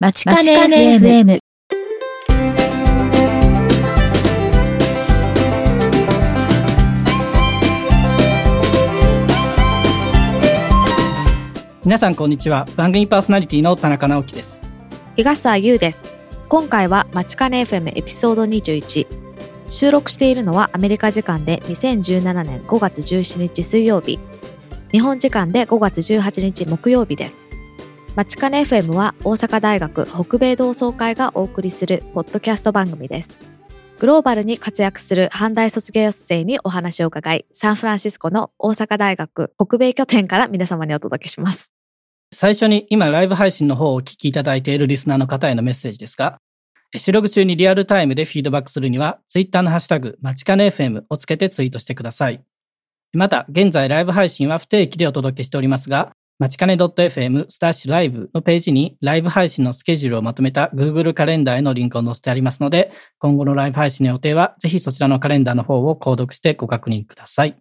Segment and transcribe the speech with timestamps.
[0.00, 1.40] まちかね FM。
[11.84, 14.70] 皆さんこんにちは番組パーソナリティの田中直樹です
[15.16, 16.04] 日笠優です。
[16.48, 19.08] 今回はマチカネ FM エピソード21。
[19.68, 24.20] 収録しているのはアメリカ時間で2017年5月17日水曜日。
[24.92, 27.47] 日本時間で5月18日木曜日です。
[28.18, 33.38] マチカネ FM は大阪大学北米同窓会がお送りするポッドキャスト番組です。
[34.00, 41.72] グローバルに活躍する阪大卒業生にお話を伺い、サンフランシスコの大阪大学北米拠点から皆様にお届けします。
[42.32, 46.40] 最初に今ライブ配信の方をお聞きいただいているリスナーの方へのメッセージですが
[46.96, 52.42] 収録中にリアルタイムでフィードバックするには Twitter のハッシュタグまちかね FM をつけてツイートしてください
[53.12, 67.56] また現在ライブ配信は不定期でお届けしておりますがまちかね .fm スタッシュライブのページにライブ配信のスケジュールをまとめた Google カレンダーへのリンクを載せてありますので今後のライブ配信の予定はぜひそちらのカレンダーの方を購読してご確認ください。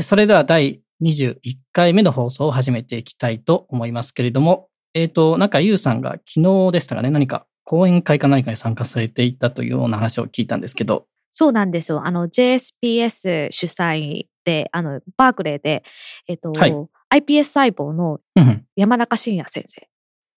[0.00, 1.38] それでは第21
[1.72, 12.06] 回目の放送を始めていきたいと思いますけれども、えっ、と、なんかゆうさんが昨日でしたかね、何か講演会か何かに参加されていたというような話を聞いたんですけど、そうなんですよ。
[12.06, 15.82] あの、JSPS 主催で、あの、バークレーで、
[16.28, 16.72] えっと、はい
[17.14, 19.88] iPS 細胞のうんうん山中伸也先生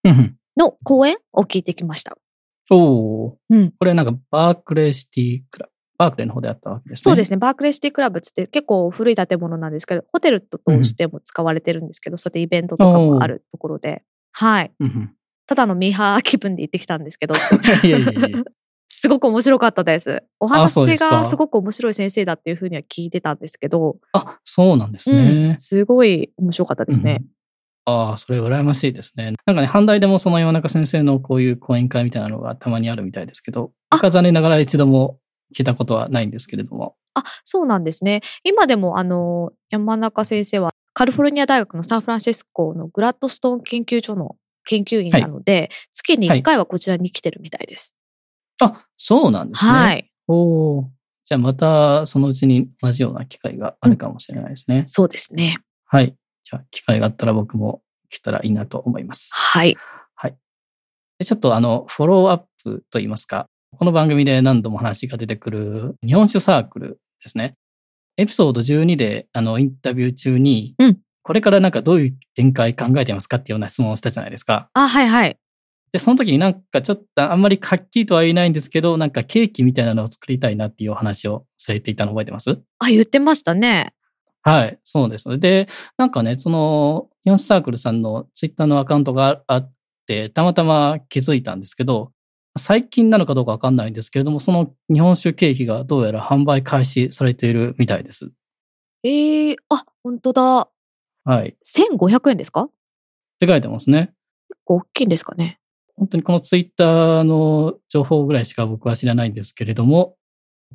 [0.03, 2.17] うんうんの講演を聞いてきました。
[2.69, 3.73] おーうん。
[3.77, 7.03] これなんかバークレーシティクラブ、バークレーの方であったわけですね。
[7.03, 7.37] そうですね。
[7.37, 14.71] バークレーシティクラブって結構古い建物なんですけど、ホテルとしても使われてるんですけど、そうやってイベントとかもあるところで、はい。
[14.79, 15.13] うんうん。
[15.45, 17.35] ただのミーハー気分で行ってきたんですけど、
[17.85, 18.43] いやいやいや
[18.89, 20.23] すごく面白かったです。
[20.39, 25.57] お話がすごく面白い先生だっていうふうには聞いてたんですけど、あ、そうなんですうねん、。
[25.57, 27.17] すごい面白かったですね。
[27.21, 27.27] うん
[27.89, 29.33] ああ、それ羨ましいですね。
[29.45, 35.19] なんかね、阪大でもその山中先生のこういう講演会みたいなのがたまにあるみたいですけど、あ僕は残念ながら一度も
[35.55, 36.97] 聞いたことはないんですけれども。
[37.13, 38.19] あ、そうなんですね。
[38.43, 47.96] 今でもあの山中先生はカリフォルニア大学のサンフランシスコのグラッドストーン研究所の研究員なので、月に1回はこちらに来てるみたいです。
[48.61, 49.71] あ、そうなんですね。
[49.71, 50.11] はい。
[50.27, 50.91] おお。
[51.23, 54.83] じゃあまたそのうちに同じような機会があるかもしれないですね。
[54.83, 55.57] そうですね。
[55.85, 56.15] はい。
[56.43, 59.31] じゃあ機会があったら僕も来たらいいなと思います。
[59.35, 59.77] はい。
[61.19, 67.55] でちょっとあの、フォローアップといいますか、この番組で何度も話が出てくる日本酒サークルですね。
[68.17, 74.69] エピソード12であのインタビュー中に、うんこれからなんかどういう展開考えてますかっていうような質問をしたじゃないですか。
[74.71, 75.37] あ、はいはい。
[75.91, 82.61] で、その時になんかちょっとあんまりはっきりとは言えないんですけど、なんかケーキみたいなのを作りたいなっていうお話をされていたの覚えてます？
[82.79, 83.93] あ、言ってましたね。
[84.43, 85.39] はい、そうです。
[85.39, 85.67] で、
[85.97, 89.73] なんかね、その、日本サークルさんのツイッターのアカウントがあっ
[90.05, 92.11] て、たまたま気づいたんですけど、
[92.57, 98.31] 最近なのかどうかわかんないんですけれども、その日本酒ケーキがどうやら販売開始されているみたいです。
[99.03, 100.69] えー、あ、本当だ。
[101.23, 101.57] はい。
[101.65, 102.61] 1500円ですか？
[102.61, 102.69] っ
[103.39, 104.13] て書いてますね。
[104.49, 105.59] 結構大きいんですかね。
[105.97, 110.15] 本当にこのツイッターの情報ぐらいしか僕は知らないんですけれども、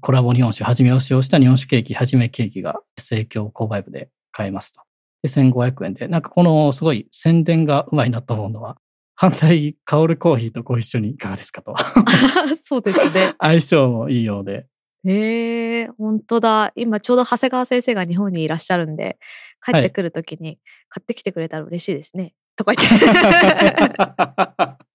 [0.00, 4.82] コラボ日本酒はじめを使用した日本酒ケーキ、はじめケーキが盛況購買部で買えますと。
[5.22, 8.78] で、1500円で、なんかこのすごい宣伝がうまいなと思うのは、
[9.14, 11.76] 反対香るコーヒーとご一緒にいかがですかと。
[12.60, 13.34] そうですね。
[13.38, 14.66] 相性もいいようで。
[15.04, 16.72] へえ、本当だ。
[16.74, 19.18] 今ちょうど長谷川先生が日本にいらっしゃるんで、
[19.64, 22.34] 帰ってくるときに買ってきてくれたら嬉しいですね。
[22.56, 24.82] とか言って。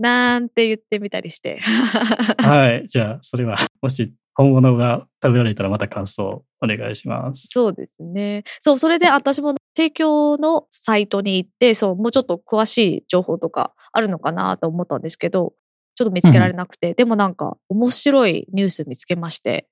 [0.00, 1.60] なんて言ってみたりして。
[2.38, 2.86] はい。
[2.88, 7.48] じゃあ、それは、 もし本物が食べられたらまた感想をお願いします。
[7.50, 8.44] そうですね。
[8.60, 15.52] そう、それで私も提供のサイトに行って、そう、もうちょっと詳しい情報とかあるのかなと思ったんですけど、
[15.94, 19.68] ちょっと見つけられなくて、でもなんか面白いニュース見つけまして、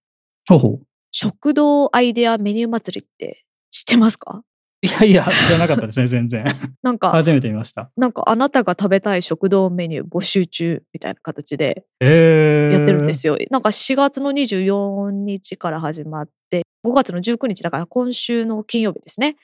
[0.47, 0.81] ほうほう。
[1.11, 4.43] 食堂アイデアメニュー祭りって知ってますか？
[4.81, 6.45] いやいや、知らなかったですね、 全然。
[6.83, 7.91] なんか、初めて見ました。
[7.97, 13.37] なんかあなたが食べたい食堂メニュー募集中みたいな形でえー、やってるんですよ。
[13.51, 19.37] なんか4月の24日から始まって、5月の19日だから今週の金曜日ですね。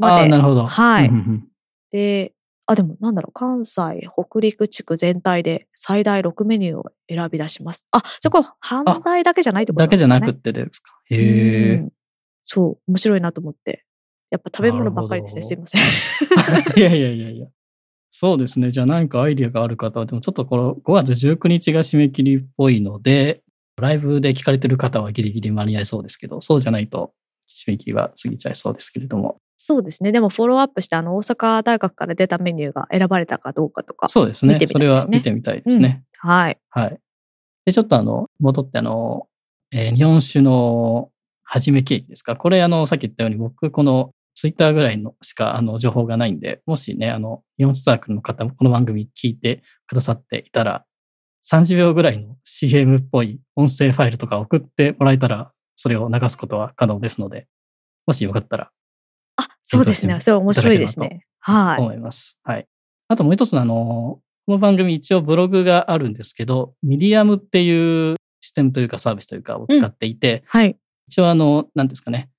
[0.00, 0.66] ああ、までなるほど。
[0.66, 1.10] はい
[1.92, 2.32] で、
[2.66, 7.88] あ、でもなんだろう、関西、北陸地区全体で最大6メニューを選び出します。
[7.90, 10.08] あ、じこれ販売だけじゃないってことなだけじゃ。
[10.08, 10.92] なくってですか？
[11.10, 11.92] へえうん。
[12.44, 13.84] そう、面白いなと思って。
[14.30, 15.40] やっぱ食べ物ばっかりですね。
[15.40, 15.80] なすいません。
[16.78, 17.46] いやいやいやいや。
[18.10, 18.70] そうですね。
[18.70, 23.42] じゃあ何かアイディアがある方は、でもちょっとこの5月19日が締め切りっぽいので、
[23.80, 27.12] ライブで聞かれてる方はギリギリ間に合いそうですけど、そうじゃないと
[27.48, 29.38] 締め切りは過ぎちゃいそうですけれども。
[29.56, 30.12] そうですね。
[30.12, 34.08] でもフォローアップして、あの、大阪大学から出たメニューが選ばれたかどうかとか。
[34.08, 34.54] そうですね。
[34.54, 36.02] すねそれは見てみたいですね。
[36.18, 36.58] はい。
[36.70, 36.98] はい。
[37.66, 39.26] で、ちょっとあの、戻ってあの、
[39.72, 41.10] えー日本酒の
[41.42, 42.36] はじめケーキですか。
[42.36, 50.86] これあの、さっき言ったように僕、このツイッターぐらいのしかあの、情報がないんで、もしね、あの、日本酒サークルの方もこの番組聞いてくださっていたら、
[51.46, 57.48] 30秒ぐらいの CM っぽい音声ファイルとか送ってもらえたら、それを流すことは可能ですので、
[58.06, 58.70] もしよかったら
[59.36, 60.18] あ、そうですね。
[60.22, 61.26] それ面白いですね。
[61.40, 61.82] はい。
[61.82, 62.40] 思います。
[62.42, 62.66] はい。
[63.08, 70.78] あともう一つのあの、この番組一応ブログがあるんですけど、ミディアムっていうシステムというかサービスというかを使っていて、はい。
[71.08, 72.29] 一応あの、何ですかね、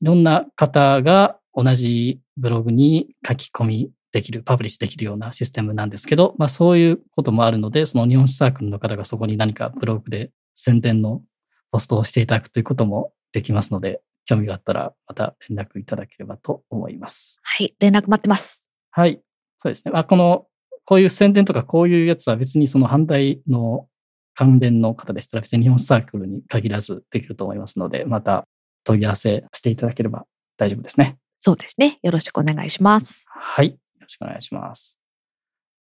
[0.00, 11.22] いろんな方が同じブログに書き込みできる、パブリッシュできるようなシステムなんですけど、まあそういうこともあるので、その日本史サークルの方がそこに何かブログで宣伝の
[11.70, 17.40] ポストをしていただくということもできますので、興味があったらまた連絡いただければと思います。
[17.42, 17.74] はい。
[17.78, 18.70] 連絡待ってます。
[18.90, 19.20] はい。
[19.58, 19.92] そうですね。
[19.92, 20.46] まあ、この、
[20.84, 23.88] こういう宣伝とかこういうやつは別にその反対の
[24.34, 28.46] 関連の方でしたら別に日本サークルに限らずできると思いますので、また
[28.86, 31.18] 問い合わせしていただければ大丈夫ですね。
[31.36, 31.98] そうですね。
[32.02, 33.26] よろしくお願いします。
[33.28, 33.70] はい。
[33.70, 34.98] よろしくお願いします。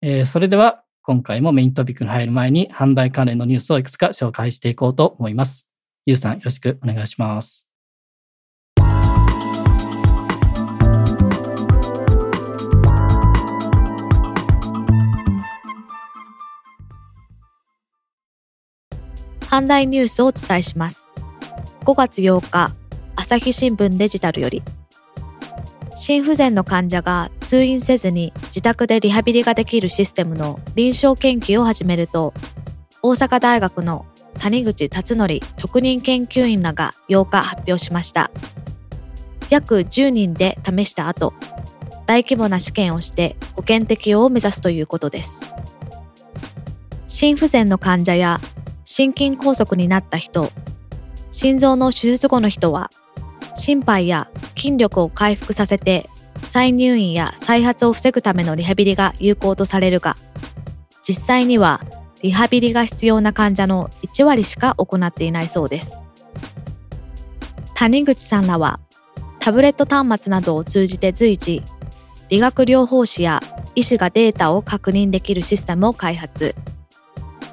[0.02, 5.70] えーそれでは今回もメイントピックに入る前に販売関連のニュースをいくつか紹介していこうと思います。
[6.06, 7.68] ゆうさんよろしくお願いします。
[19.54, 21.12] 阪大ニュースをお伝えします。
[21.86, 22.74] 5月8日、
[23.34, 24.62] 朝日新聞デジタルより、
[25.96, 32.36] 心不全の患者が通院せずに自宅でリハビリができるシステムの臨床研究を始めると、
[33.02, 34.06] 大阪大学の
[34.38, 38.30] 谷口達則特任研究員らが8日発表しました。
[39.50, 41.34] 約10人で試した後、
[42.06, 45.42] 大規模な試験をして保険適用を目指すということです。
[47.08, 48.40] 心不全の患者や
[48.84, 50.52] 心筋梗塞になった人、
[51.32, 52.92] 心臓の手術後の人は、
[53.56, 56.10] 心肺や筋力を回復させて
[56.42, 60.16] 再入院や再発を防ぐためのリハビリが有効とされるが、
[61.02, 61.82] 実際には
[62.22, 65.98] リハビリが必要な患者の1割しか行っていないそうです。
[67.76, 68.80] 谷口さんらは、
[69.40, 71.64] タブレット端末などを通じて随時、
[72.30, 73.42] 理学療法士や
[73.76, 76.56] 医師がデータを確認できるシステムを開発。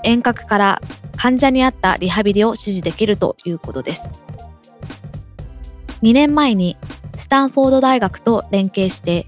[0.04, 0.80] 遠隔から
[1.16, 4.12] 患者に合ったリハビリを指示できるということです。
[6.02, 6.76] 2年前に
[7.16, 9.26] スタンフォード大学と連携して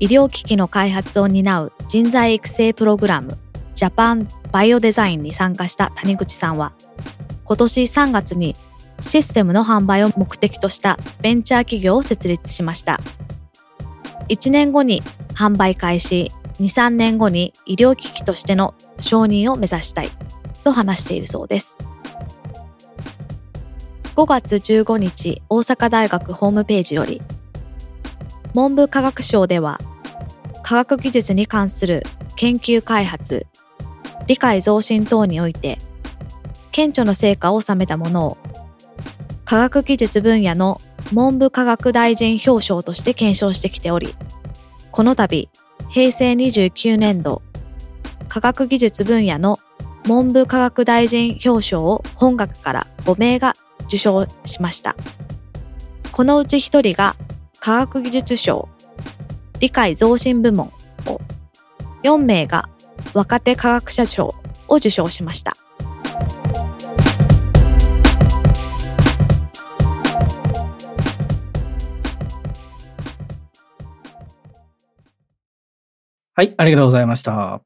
[0.00, 3.38] 医療機器の開発を担う人材育成プログラム
[3.74, 6.72] ジャパンバイオデザインに参加した谷口さんは
[7.44, 8.56] 今年3月に
[8.98, 13.00] システムの販売を目的としたベンチャー企業を設立しました。
[14.28, 15.02] 1年後に
[15.34, 20.08] 販売開始、2、3年後に医療機器としての承認を目指したい
[20.64, 21.78] と話しているそうです。
[24.16, 27.20] 5月15日、大阪大学ホームページより、
[28.54, 29.78] 文部科学省では、
[30.62, 32.02] 科学技術に関する
[32.34, 33.46] 研究開発、
[34.26, 35.76] 理解増進等において、
[36.72, 38.38] 顕著な成果を収めたものを、
[39.44, 40.80] 科学技術分野の
[41.12, 44.14] 文部科学大臣表彰として検証してきており、
[44.92, 45.50] この度、
[45.90, 47.42] 平成29年度、
[48.28, 49.58] 科学技術分野の
[50.06, 53.52] 文部科学大臣表彰を本学から5名が
[53.86, 54.96] 受賞しました。
[56.12, 57.16] このうち1人が
[57.60, 58.68] 科学技術賞、
[59.60, 60.68] 理解増進部門
[61.06, 61.20] を、
[62.02, 62.68] 4名が
[63.14, 64.34] 若手科学者賞
[64.68, 65.56] を受賞しました。
[76.34, 77.62] はい、ありがとうございました。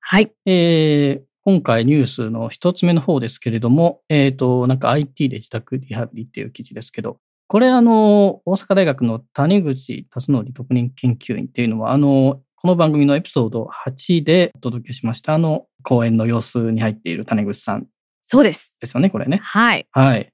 [0.00, 0.32] はい。
[0.44, 7.18] えー今回ニュースの一つ目の方ですけれども、えっ、と、なんか IT で自宅リハビリっていう記事ですけど、
[7.48, 17.86] これあの、大阪大学の谷口達則特任研究員っていうのは、あの、この番組のエピソード8でお届けしました、あの、講演の様子に入っている谷口さん
[18.22, 18.78] そうです。
[18.80, 19.40] ですよね、これね。
[19.42, 19.86] はい。
[19.90, 20.32] はい。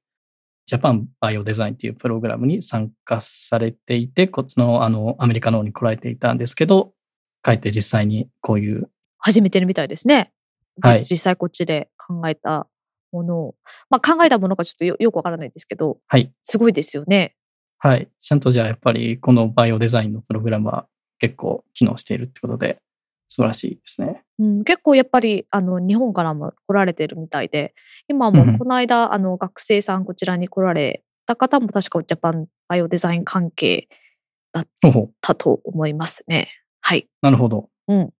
[0.67, 6.93] ジャパンバイオデザインっていうプログラムに参加されていて、こっちのあの、アメリカの方に来られていたんですけど、
[7.43, 10.33] 帰って実際にこういう始めてるみたいですね。
[10.83, 12.67] じはい実際こっちで考えた
[13.13, 13.55] ものを。
[13.91, 16.33] まあ考えたものかちょっとよよくわからないですけど、はい。
[16.43, 17.35] すごいですよね。
[17.79, 18.09] はい。
[18.19, 20.87] ちゃんとじゃあやっぱりこのバイオデザインのプログラムは
[21.19, 22.79] 結構機能しているってことで
[23.29, 24.23] 素晴らしいですね。
[24.39, 27.75] うん、結構やっぱりあの日本からも来られてるみたいで、
[28.09, 33.89] 今うんうんもこの間、あの学生さんこちらに来られた方も確かジャパンバイオデザイン関係
[34.83, 36.49] ほうほうたと思いますね。
[36.81, 37.07] はい。
[37.23, 37.69] なるほど。
[37.89, 38.11] うん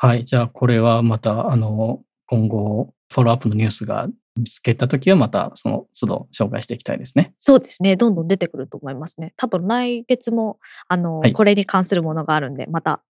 [0.00, 0.22] はい。
[0.22, 7.34] じゃあ、これはまた、あの、今後、フォローアップのニュースが見つけたときは、また、その都度紹介していきたいですね。
[7.36, 7.96] そうですね。
[7.96, 9.34] どんどん出てくると思いますね。
[9.36, 13.02] 多分来月も、あの、はいこれに関するものがあるんで、また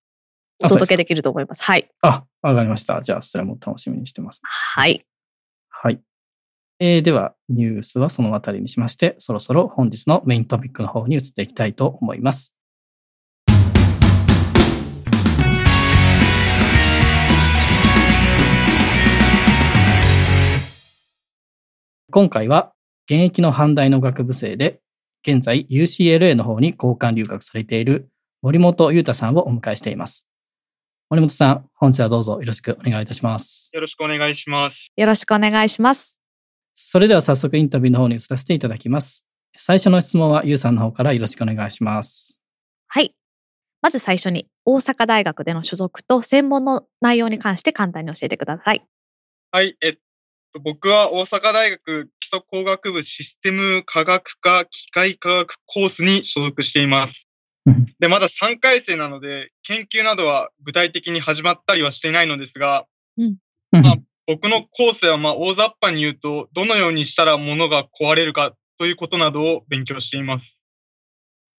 [0.64, 1.62] お届けできると思います。
[1.62, 1.90] はい。
[2.00, 3.02] あ、わかりました。
[3.02, 4.40] じゃあ、そちらも楽しみにしてます。
[4.42, 5.04] はい。
[5.68, 6.00] はい。
[6.80, 12.54] えーでは、ニュースはそのあたりにしまして、そろそろ本日のメイントピックの方に移っていきたいと思います。
[22.10, 22.72] 今回は、
[23.04, 24.80] 現役の阪大の学部生で、
[25.26, 28.08] 現在 UCLA の方に交換留学されている
[28.40, 30.26] 森本裕太さんをお迎えしています。
[31.10, 33.70] 森本さん、本日はどうぞよろしくお願いいたします。
[33.74, 34.86] よろしくお願いします。
[34.96, 36.18] よろしくお願いします。
[36.72, 39.26] それでは早速インタビューの方に移らせていただきます。
[39.58, 42.40] 最初の質問はゆうさんの方からよろしくお願いします。
[42.86, 43.14] はい。
[43.82, 48.82] まず最初に、大阪大学での所属と専門の内容に関して簡単に教えてください。
[49.50, 50.00] はい、えっと、
[50.62, 57.28] 僕は大阪大学基礎工学部システム科学科機械科学コースに所属しています。
[58.00, 62.86] で、まだ3回生なので、研究などは具体的に始まったりはしていないのですが、
[63.70, 70.58] まあ僕のコースはまあ大雑把に言うと、どのようにしたら物が壊れるかということなどを勉強しています。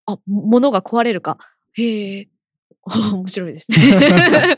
[0.06, 1.38] あ、も物が壊れるか。
[1.74, 2.28] へえ。
[2.86, 3.78] 面白いですね。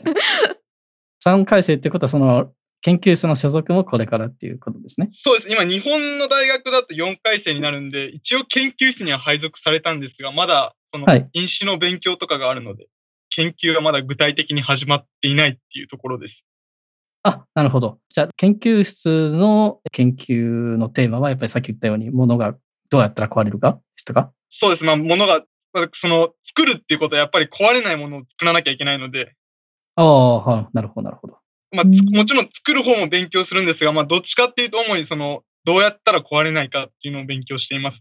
[1.24, 5.08] 3回生ってことは、その研究室の所属もこれからっていうことですね。
[5.10, 5.50] そうです。
[5.50, 12.88] 今、日本の大学だと4回生になるんで、一応研究室には配属されたんですが、まだそのはい飲酒の勉強とかがあるので、
[13.30, 16.44] 研究はまだ具体的に始まっていないっていうところです。
[17.22, 18.00] あ、なるほど。
[18.08, 20.42] じゃあ、研究室の研究
[20.76, 22.56] のテーマは、やっぱりさっき言ったように、物が
[22.90, 24.32] どうやったら壊れるかですとか？
[24.48, 24.84] そうです。
[24.84, 29.34] まあ、ものが、まあその、作るっていうことはやっぱり壊れないものを作らなきゃいけないので、
[29.94, 31.36] ああ、はいなるほど、なるほど。
[31.72, 38.00] まあ、つもちろん作る方も勉強するんですが、まあ、どっちかっていうと、主にその、どうやったら壊れないかっていうのを勉強しています。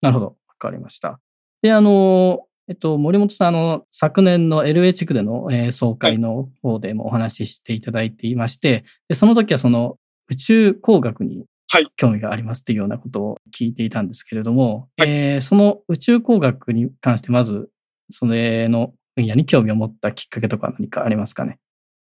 [0.00, 0.26] なるほど。
[0.26, 1.20] わかりました。
[1.60, 9.98] で、あの、えっと、森本さん、あの、昨年の LA 地区での、えー総会の方でもお話ししていただいていまして、でその時はその
[10.28, 17.68] 宇宙工学にはい興味がありますっていうようなことを聞いていたんですけれども、はいえーその宇宙工学に関してまず、
[18.10, 21.58] それの分野に興味を持ったきっかけとか何かありますかね？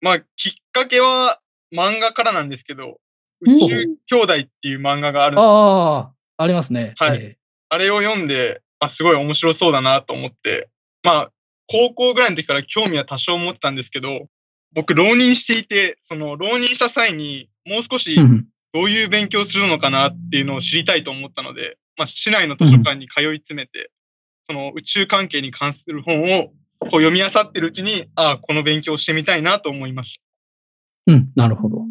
[0.04, 1.40] まあ、きっかけは
[1.74, 2.94] 漫画からなんですけど、うん
[3.46, 5.44] 宇宙兄弟っていう漫画があるんです。
[5.44, 6.94] ああ、ありますね。
[6.98, 7.20] はい。
[7.22, 10.70] えあれを読んで、あ、すごい面白そうだなと思って、
[11.04, 11.32] まあ、
[11.68, 14.28] 高校ぐらいの時から興味は多少持ってたんですけど、
[14.74, 18.16] 僕、浪人していて、その浪人した際にもう少し
[18.74, 23.92] どういう勉強をするのかなっていうのを知りたいと思ったので、まあ、市内の図書館に通い詰めて、
[24.48, 26.52] その宇宙関係に関する本を
[26.86, 30.20] こう読み漁ってるうちに、あこの勉強をしてみたいなと思いまし
[31.06, 31.14] た。
[31.14, 31.86] うん、なるほど。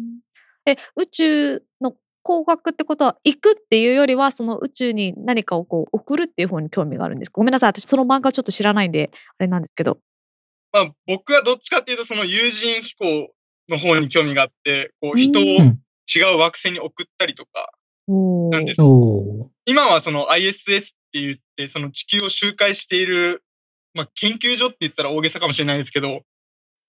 [0.65, 7.39] え、宇宙の工学ってことは、行くっていうよりは、その宇宙に何かをこう送るっていう方に興味があるんですか？
[7.39, 7.69] ごめんなさい。
[7.69, 9.99] 私、その漫画ちょっと知らないんで、あれなんですけど。
[10.71, 13.33] まあ、僕はどっちかっていうと、その有人飛行
[13.69, 15.79] の方に興味があって、こう人をうん
[16.13, 17.71] 違う惑星に送ったりとか、
[18.07, 18.81] おなんです
[19.65, 20.83] 今はその ISS っ
[21.13, 23.41] て言って、その地球を周回している、
[23.93, 26.21] まあ、研究所って言ったら大げさかもしれないですけど、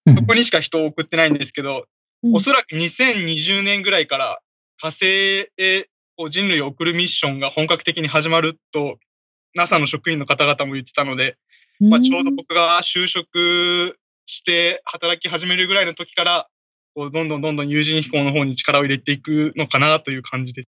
[0.07, 0.15] うん。
[0.15, 1.87] そこにしか人を送ってないんですけど、
[2.23, 2.35] うん。
[2.37, 4.41] おそらく2020年ぐらいから
[4.79, 5.07] 火星
[5.57, 8.99] へこう人類を送るミッションが本格的に始まると、
[9.55, 11.37] NASA の職員の方々も言ってたので、
[11.81, 16.49] まあ、ちょうど僕が就職して働き始めるぐらいの時から、
[16.95, 20.69] こうどんどんどんどん有人飛行の方に力を入れていくのかなという感じです。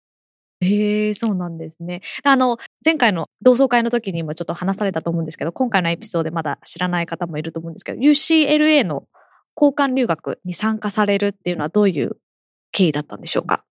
[0.64, 2.02] へえそうなんですね。
[2.24, 9.06] あの前回の同窓会の時にもちょっと話されたと思うんですけど今回のエピソードでまだ知らない方もいると思うんですけど UCLA の
[9.56, 12.18] 交換留学に参加されるっていうのはどういう
[12.72, 13.66] 経緯だったんでしょうか？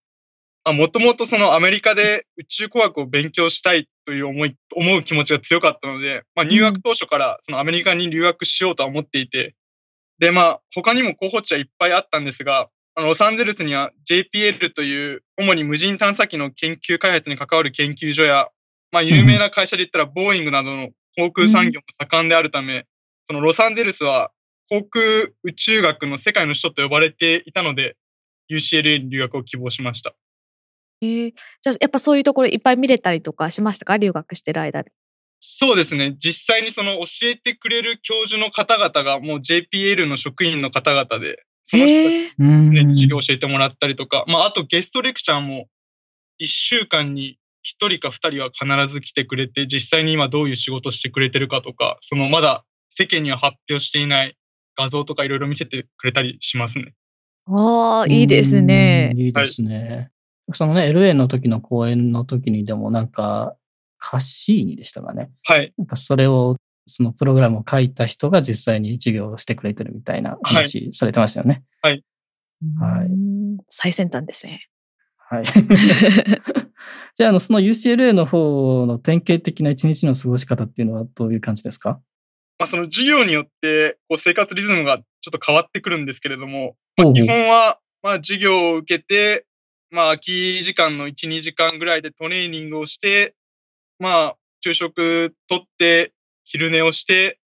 [0.65, 9.57] もともとそのアメリカで宇宙工学を勉強したいという思い、思う気持ちが強かったので、まあ、入学当初からそのアメリカに留学しようとは思っていて、
[10.21, 18.49] で、まあ、他にも候補地はいっぱいあったんですが、ロサンゼルスには JPL という主に無人探査機の研究開発に関わる研究所や、
[18.91, 22.87] まあ、有名な会社で言ったらボーイングなどの航空産業も盛んであるため、
[23.29, 24.31] そのロサンゼルスは
[24.69, 27.97] 航空宇宙学の世界の首都と呼ばれていたので、
[28.51, 30.15] UCLA に留学を希望しました。
[31.01, 33.97] えー、じゃあやっぱそういうところいっぱい見れたりとかしましたか？
[33.97, 34.89] 留学してる間に。
[35.41, 36.17] そうですね。
[36.19, 45.69] 実際にその教えてくれる教授の方々がもう JPL の職員の方々で、その人に授業を教えてもらったりとか、まあ、あとゲストレクチャーも
[46.41, 54.37] 1週間に一人か二人は必ず来てくれて、実際に今どういう仕事してくれてるかとか、そのまだ世間には発表していない
[54.77, 56.95] 画像とかいろいろ見せてくれたりしますね。
[57.47, 59.21] ああ、いいですねうん。
[59.21, 60.11] いいですね。
[60.53, 63.57] そのね、LA の時の公演の時にでもなんか、
[63.99, 65.31] カッシーニでしたかね。
[65.45, 65.73] はい。
[65.79, 71.63] なんかそれを、そのプログラムを書いた人が実際に授業をしてくれてるみたいな話されてましたよね。
[71.81, 72.05] はい
[72.63, 74.69] うん最先端ですね。
[75.17, 75.45] はい。
[77.17, 82.01] じゃあ、あの、その UCLA の方の典型的な一日の過ごし方っていうのはどういう感じですか？
[82.59, 89.47] まあ、その授業によってこう生活リズムがちょっと変わってくるんですけれども、まあ、基本はまあ授業を受けて、
[89.91, 93.35] まあ、空き時間の1、2時間ぐらいでトレーニングをして、
[93.99, 96.13] まあ、昼食とって、
[96.45, 97.39] 昼寝をして、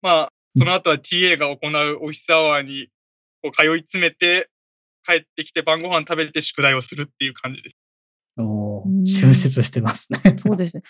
[0.00, 2.88] まあ、その後は TA が行うオフィスアワーに
[3.42, 4.48] こう通い詰めて、
[5.06, 7.76] 帰ってきて晩ご飯食べて宿題をするっていう感じです。
[8.38, 10.36] お充実してますね。
[10.36, 10.82] そうですね。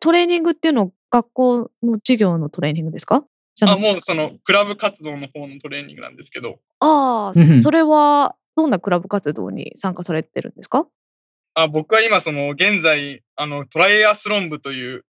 [0.00, 3.24] トレーニングっていうのは学校の授業のトレーニングですか？
[3.54, 10.86] じゃなあもうそのクラブ活動の方のトレーニングなんですけど、ああ、それはどんなクラブ活動に参加されてるんですか？
[11.54, 15.04] あ僕は今その現在あのトライアスロン部という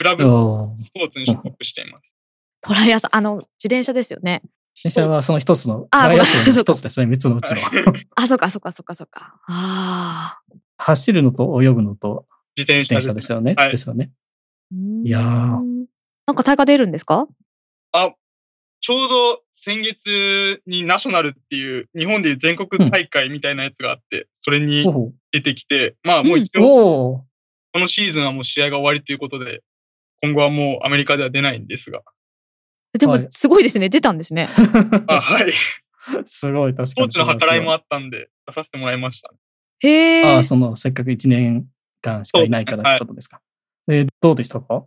[0.00, 2.04] クラブスポーツに所属しています。
[2.62, 4.40] トライアス、あの、自転車ですよね。
[4.82, 7.60] 電車はその一つの、あトライアスの一つですね、三つのうちの。
[8.16, 9.38] あ、そっかそっかそっかそっか。
[9.46, 10.54] ああ。
[10.78, 12.26] 走るのと泳ぐのと
[12.56, 13.30] 自転自転車です。
[13.30, 13.52] よね。
[13.58, 14.10] はいですよね。
[14.72, 15.22] いいやー
[16.26, 17.28] なんか大会出るんですか？
[17.92, 18.14] あ
[18.80, 24.86] ちょうど先月にナショナルっていう日本でいう全国大会みたいなやつがあって、それに
[25.32, 27.26] 出てきて、まあもう一応
[27.74, 29.62] このシーズンはもう試合が終わりということで、
[30.22, 32.02] 今後はもうアメリカでは出ないんですが。
[32.98, 33.88] でもはいすごいですね。
[33.88, 34.46] 出たんですね。
[35.06, 35.52] あはい。
[36.24, 36.86] すごい、確かに。
[36.88, 39.30] スポーツの計らいもあったんで、出させてもらいました。
[39.80, 40.42] へえああ、。
[40.42, 41.66] その、せっかく1年
[42.02, 43.40] 間しかいないからってことですか？
[43.88, 44.84] えーどうでしたか？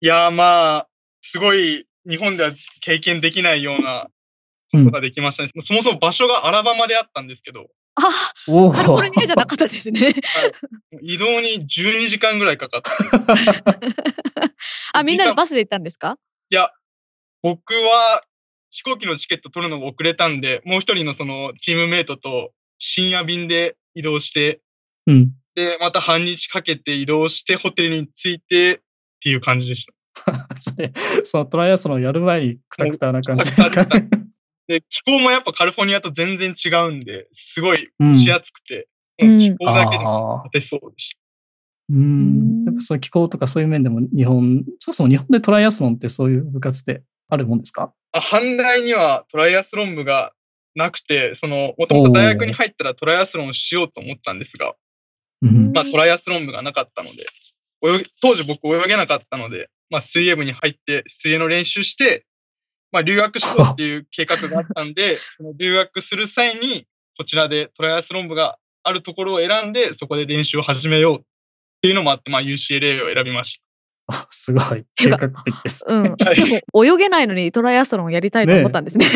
[0.00, 0.88] いやーまあ、
[1.22, 4.08] すごい日本では経験できないような
[4.72, 5.50] ことができましたね。
[5.64, 10.14] そもそも場所がアラバマであったんですけど、あ、おカリフォルニアじゃなくかったですね。
[11.02, 12.90] 移動に12時間ぐらいかかって。
[14.92, 16.16] あ、みんなでバスで行ったんですか？
[16.50, 16.70] いや、
[17.42, 18.22] 僕は
[18.70, 24.60] 飛行機のチケット取るのが遅れたんで、もう一人のそのチームメイトと深夜便で移動して、
[25.06, 25.30] うん。
[25.54, 28.80] で、また半日かけて移動してホテルに着いてっ
[29.20, 29.92] ていう感じでした。
[30.58, 30.92] それ、
[31.24, 34.08] そのトライアスロンやる前にクタクタな感じですかね。
[34.68, 38.86] で、気候もやっぱカリフォルニアと全然違うんで、すごいうん蒸し暑くて、
[39.20, 40.04] うん気候だけで。
[40.04, 41.18] 勝てそうでした。
[41.90, 42.64] うん。
[42.66, 47.92] やっぱそう気候とかそういう面でも日本、そもそも日本でトライアスロンってそういう部活ってあるもんですか？
[48.12, 50.32] あ反対にはトライアスロン部が
[50.74, 54.74] なくて、その、もともと大学に入ったらトライアスロンをしようと思ったんですが、
[55.42, 55.72] うん。
[55.72, 57.26] まあトライアスロン部がなかったので、
[58.20, 62.26] 当時僕泳げなかったので、まあ水泳部に入って水泳の練習して、
[62.90, 71.22] まあ留学しようっていう計画があったんで、 その留学する際に、こちらでトライアスロン部があるところを選んで、そこで練習を始めようっ
[71.82, 73.60] ていうのもあって、まあ UCLA を選びまし
[74.06, 74.84] あ すごい。
[74.96, 75.84] 計画的です。
[75.86, 76.02] うん。
[76.20, 79.06] はいでも泳げないのにトライアスロンやりたいと思ったんですね。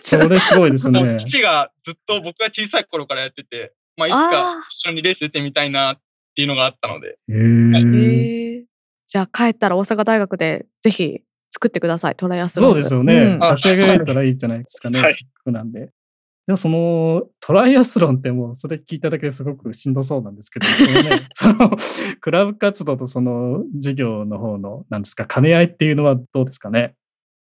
[0.00, 1.02] それすごいですた。
[1.02, 1.18] ね。
[1.18, 6.00] 父がずっと僕が小さい頃からやってて、まあいつか一緒にレース出てみたいなっ
[6.34, 8.64] ていうのがあったので、へーへえ
[9.06, 11.20] じゃあ帰ったら大阪大学でぜひ
[11.60, 12.74] 作ってください、トライアスロン部。
[12.74, 13.36] そうですよね。
[13.36, 15.00] んあ立ち上げられたらいいじゃないですかね。
[15.02, 15.90] はいせっかくなんで。
[16.46, 21.76] でもそのトライアスロンってもうそれ聞いただけですごくしんどそうなんですけど、 そのね、その
[22.20, 26.94] クラブ活動とその授業の方の、なんですか、兼ね合いっていうのはどうですかね？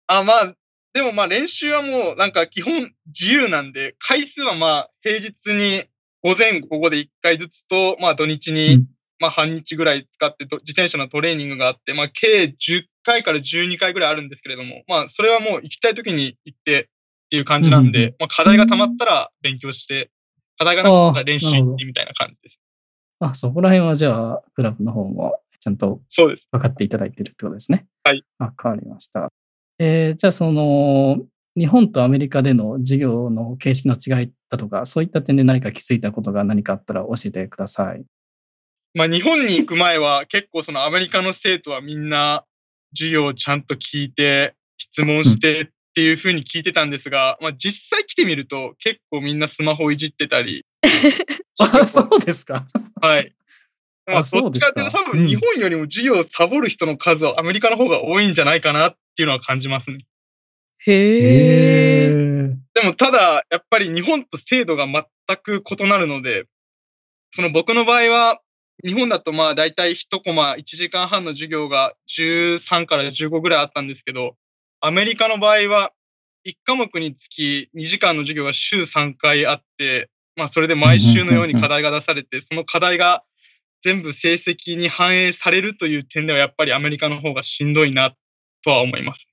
[0.09, 0.55] あ、まあ、
[0.93, 5.85] でもまあ練習はもうなんか基本自由なんで、回数はまあ平日に
[6.23, 8.87] 午前午後で1回ずつと、まあ土日うにん
[9.19, 16.87] まあ半日ぐらい使ってと自転車のトレーニングがあって、まあ計10回から12回ぐらいあるんですけれども、まあそれはもう行きたい時に行ってっ
[17.31, 20.11] ていう感じなんうんうんで、まあ課題が溜まったら勉強して、
[20.59, 22.59] 課題がなかったら練習行ってみたいな感じです。
[23.21, 26.01] あ、そこら辺はじゃあ、クラブの方もちゃんと。
[26.17, 27.87] 分かっていただいてるってことですね。
[28.05, 28.25] はい。
[28.39, 29.29] わかりました。
[29.79, 31.19] えーじゃあその、
[31.57, 38.05] 日本とアメリカでの授業の形式の違いだとか、そういった点で何か気づいたことが何かあったら教えてください。
[38.95, 42.45] まあ日本に行く前は結構そのアメリカの生徒はみんな
[42.95, 50.65] 授業をちゃんと聞いて質問してっていうふうに聞いてたんですが、 まあ実際来てみると結構みんなスマホいじってたり、
[51.61, 52.67] あ、そうですか。
[53.01, 53.35] はい。
[54.07, 60.05] まあどっちかっていうと多分日本よりも授業をサボる人の数はアメリカの方が多いんじゃないかなっていうのは感じますね。
[60.87, 62.09] へえ。
[62.09, 62.55] ー。
[62.75, 65.05] でもただやっぱり日本と制度が全
[65.37, 66.47] く異なるので、
[67.35, 68.41] その僕の場合は
[68.85, 74.37] 日本だとまあ大体1コマ1時間半の授業が13から15ぐらいあったんですけど、
[74.81, 75.93] アメリカの場合は
[76.47, 83.23] 1科目につき2時間の授業が週3回あって、まあそれで毎週のように課題が出されて、その課題が
[83.85, 88.15] 全部成績に反映されるという点ではやっぱりアメリカの方がしんどいな
[88.65, 89.27] とは思います。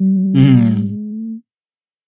[0.00, 1.40] うん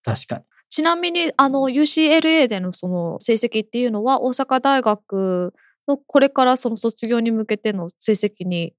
[0.02, 0.44] 確かに。
[0.68, 5.54] ちなみに、あの、UCLA でのその成績っていうのは、大阪大学
[5.88, 8.74] のこれからその卒業に向けての成績に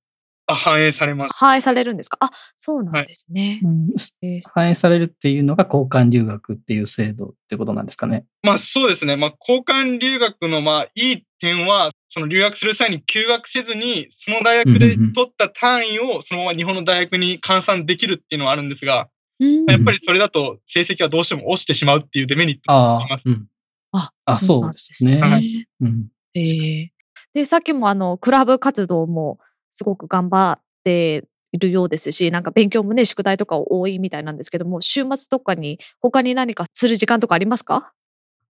[0.50, 1.34] あ反映されます。
[1.34, 2.18] 反映されるんですか？
[2.22, 3.60] あ、そうなんですね。
[3.64, 3.90] うん
[4.22, 8.26] えー反映されるっていうのが交換留学っていう制度ってことなんですかね？
[8.44, 9.18] まあそうですね。
[9.18, 19.10] まあ交換留学のまあいい点は、その留学する際に休学せずに、その大学でうんうんうん取った単位をそのまま日本の大学に換算できるっていうのはあるんですが、
[19.42, 23.48] うんやっぱりそれだと成績はどうしても落ちてしまうっていうデメリットがあります。、ああうん。
[23.92, 25.42] ああそうですねは
[25.82, 26.08] うん。
[26.36, 26.88] えー
[27.34, 37.94] で、さっきもあの、クラブ活動もすごく頑張っているようですし、なんか勉強もね、宿題とか多いみたいなんですけども、週末とかに他に何かする時間とかありますか？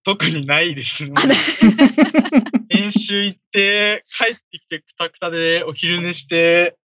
[0.03, 1.11] 特にないですね。
[2.69, 6.77] 練習 行って、帰ってきてくたくたでお昼寝して、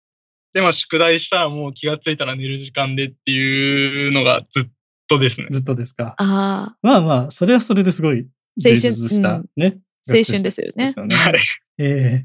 [0.55, 4.65] で、まあ宿題したらもう気がついたら寝る時間でっていうのがずっ
[5.09, 5.47] とですね。
[5.51, 6.15] ずっとですか。
[6.19, 8.27] ああ、まあまあ、それはそれですごい
[8.57, 9.79] 充青春実したうんね。
[10.09, 10.87] 青春ですよね。
[10.87, 11.35] 学生生活ですはい。
[11.79, 12.25] え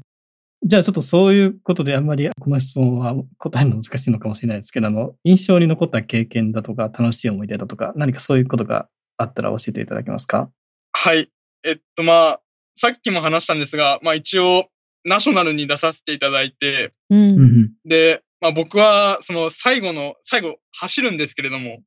[0.64, 10.50] じゃあちょっとそういうことであんまりこの質問は答えるの難しいのかもしれないですけど、あの、印象に残った経験だとか楽しい思い出だとか、何かそういうことがあったら教えていただけますか？
[10.92, 11.30] はい。
[11.64, 12.40] えっと、まあ、
[12.80, 14.68] さっきも話したんですが、まあ一応、
[15.04, 17.72] ナショナルに出させていただいて、うん。
[17.84, 21.82] で、まあ僕は、その最後の、最後走るんですけれども、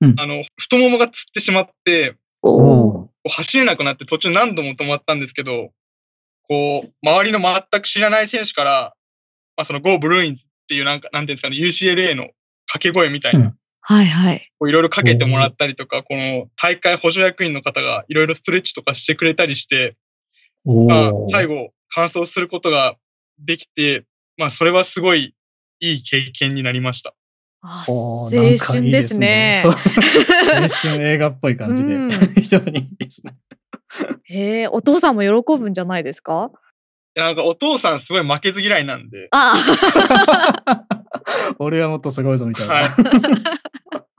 [0.00, 0.14] うん。
[0.18, 2.16] あの、太ももがつってしまって、
[3.28, 5.70] 走れなくなって途中何度も止まったんですけど、
[6.48, 8.94] こう、周りの全く知らない選手から、
[9.56, 12.24] まあその Go ブルーインズっていうなんか、なんていうんですかね、UCLA の
[12.66, 14.52] 掛け声みたいな、うんはいはい。
[14.58, 19.96] こういろいろかけてもらったりとか、この大会補助役員の方がいろいろストレッチとかしてくれたりして、
[20.66, 22.96] おまあー最後、完走することが
[23.38, 24.04] できて、
[24.36, 25.34] まあ、それはすごい
[25.80, 27.14] いい経験になりました。
[27.60, 29.62] あ青春ですね。
[29.64, 29.70] 青
[30.68, 33.34] 春映画っぽい感じでうん、 非常にいいですね。
[34.24, 36.50] へえ、お父さんも喜ぶんじゃないですか？
[37.14, 39.54] なんかお父さんすごい負けず嫌いなんで、あ
[41.58, 42.74] 俺はもっとすごいぞみたいな。
[42.74, 42.88] はい。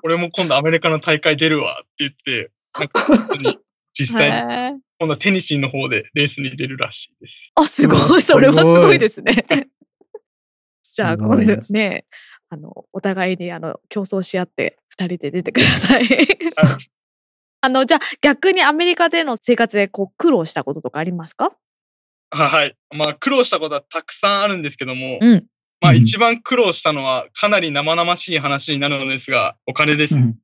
[0.04, 3.58] 俺も今度アメリカの大会出るわって言って、なんか本当に
[3.94, 4.30] 実際
[4.74, 7.52] に今度はテニシーの方でレースに出るらしいです。
[7.56, 8.22] あ、すごい。
[8.22, 9.46] それはすすごいですね。
[10.84, 12.06] じゃあ、今度ですね、
[12.50, 16.08] あの、お互いに、あの、競争し合って、二人で出てください。
[17.62, 21.52] あの、じゃあ、逆にアメリカでの生活で、こう、苦労したこととかありますか？
[22.32, 22.76] はい。
[22.96, 25.46] まあ苦労したことはたくさんあるんですけども、うん。
[25.82, 30.16] まあうん一番苦労したのはかなり生々しい話になるのですが、お金です。
[30.16, 30.36] うん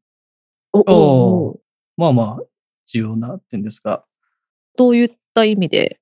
[0.73, 1.59] おおお
[1.95, 2.43] まあまあ、
[2.87, 4.03] 重要な点ですが。
[4.77, 5.99] どういった意味で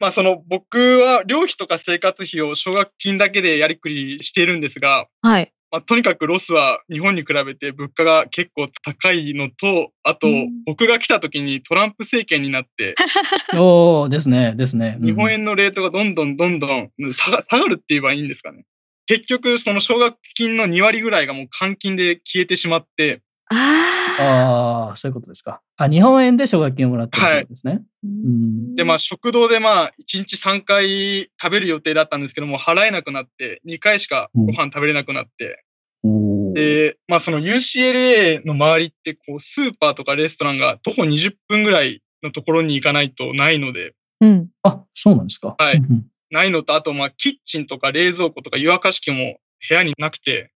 [0.00, 5.52] まあその僕は寮費とか生活費を奨学金だけでやりくりしているんですが、はい。
[5.70, 12.94] まあ、とにかくロスは日本に比べて物価が結構高いのと、あとうん僕が来た時にトランプ政権になって、
[13.58, 14.96] おおですね、ですね。
[15.00, 18.64] うん日本円のレートがどんどんどんどん下が下がるって言えばいいんですかね。
[19.06, 23.83] 結局その奨学金の2割ぐらいがもう換金で消えてしまって、ああ。
[24.18, 25.60] ああ、そういうことですか。
[25.76, 27.82] あ、日本円で奨学金をもらってるってことですね。
[28.06, 35.64] んでまあ食堂でまあ1日3回食べる予定だったんですけども払えなくなって2回しかご飯食べれなくなって、
[36.02, 44.48] おーで、まあその UCLA の周りってこうスーパーとかレストランが徒歩20分ぐらいのところに行かないとないので、うん。
[44.62, 45.54] あ、そうなんですか。
[45.58, 50.50] はいうんうんないのと、あとまあキッチンとか冷蔵庫とか湯沸かし器も部屋になくて、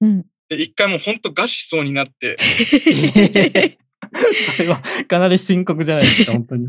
[0.00, 0.26] うん。
[0.50, 2.36] で一回もうほんと餓死しそうになって、
[4.56, 6.66] それはかなり深刻じゃないですか、本当に。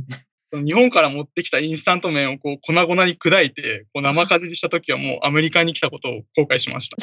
[0.66, 6.98] 日本から持ってきたインスタント麺をこう粉々に砕いて、こう生かじりした時はもうアメリカに来たことを後悔しました。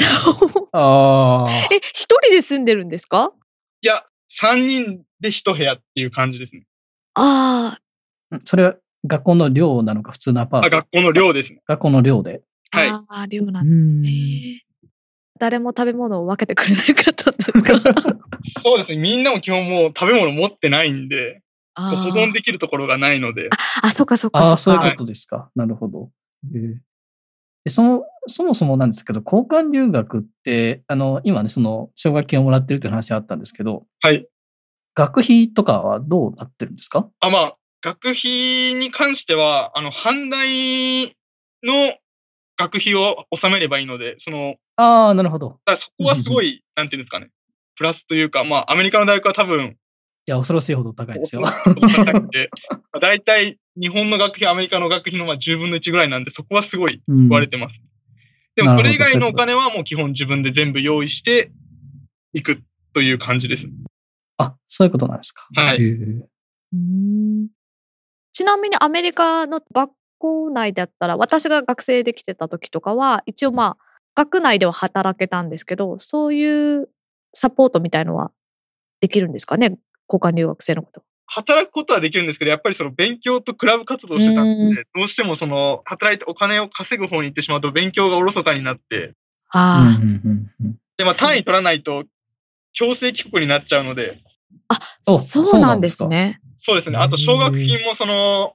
[0.73, 1.69] ああ。
[1.73, 3.33] え、一人で住んでるんですか？
[3.83, 4.05] いや、
[4.41, 6.63] 3人で1部屋っていう感じですね。
[7.15, 7.79] あ
[8.31, 8.39] あ。
[8.45, 11.61] それは学校の寮なのか、普通のアパートあ学校の寮ですね。
[11.67, 12.43] 学校の寮で。
[12.71, 12.89] はい。
[12.89, 14.63] ああ、寮なんですね。
[15.39, 17.75] 誰も食べ物を分けてくれなかったんですか？
[18.63, 18.97] そうですね。
[18.97, 21.43] みんなも基本もう食べ物持ってないんで、
[21.75, 23.49] 保存できるところがないので、
[23.83, 24.81] あ、そっかそっかああ、そっか。
[24.83, 25.51] そういうことですか。
[25.55, 26.11] なるほど。
[26.55, 26.75] えー
[27.65, 34.27] でその、そもそもなんですけど、交換留学って、あの、今ね、その、奨学金をもらってるっていう話あったんですけど、はい。
[34.95, 37.11] 学費とかはどうなってるんですか？
[37.21, 41.07] あ、まあ、学費に関しては、あの、阪大
[41.65, 41.95] の
[42.59, 45.61] 学費を納めればいいので、その、ああ、なるほど。
[45.79, 47.31] そこはすごい、なんていうんですかね、
[47.77, 49.77] プラスというか、まあ、アメリカの大学は多分、
[50.27, 51.43] いや、恐ろしいほど高いですよ。
[51.43, 57.81] 高くて、 まあ大体日本の学費、アメリカの学費のまあ10分の1ぐらいなんで、そこはすごい救われてます。
[58.55, 61.51] でもそれ以外のお金はもう基本自分で全部用意して
[62.35, 63.67] いくという感じです。
[64.37, 65.47] あ、そういうことなんですか。
[65.55, 65.79] はい。
[68.33, 76.89] ちなみにアメリカの学校内だったら、私が学生で来てた時とかは、一応まあ、学内では働けたんですけど、そういう
[77.35, 78.33] サポートみたいのは
[79.01, 79.79] できるんですかね？
[80.13, 81.03] 交換留学生のこと。
[81.27, 84.75] 働くことはできるんですけど、やっぱりその勉強とクラブ活動をしてたうんん。
[84.75, 89.13] で、どうしてもその働いてお金を稼ぐ方に行ってしまうと勉強がおろそかになって、
[89.51, 90.79] あうんうんうんうん。
[90.97, 92.05] で、まあ単位取らないと
[92.73, 94.23] 強制帰国になっちゃうので、
[94.69, 96.41] あ、おそうなんですね。
[96.57, 96.97] そうですね。
[96.97, 98.55] あと奨学金もその、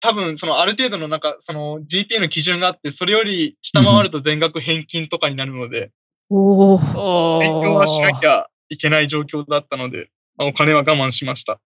[0.00, 5.90] 多分そのある程度のなんかその GPA の基準があって、それより下回ると全額返金とかになるので、
[6.30, 7.38] おお。
[7.40, 11.60] 勉強はしなきゃいけない状況だったので、まあお金は我慢しました。